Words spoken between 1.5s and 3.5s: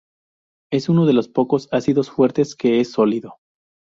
ácidos fuertes que es sólido.